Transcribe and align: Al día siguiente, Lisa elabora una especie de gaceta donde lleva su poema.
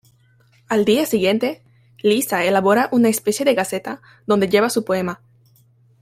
Al 0.67 0.83
día 0.83 1.05
siguiente, 1.05 1.61
Lisa 1.99 2.43
elabora 2.43 2.89
una 2.91 3.07
especie 3.07 3.45
de 3.45 3.53
gaceta 3.53 4.01
donde 4.25 4.49
lleva 4.49 4.71
su 4.71 4.83
poema. 4.83 5.21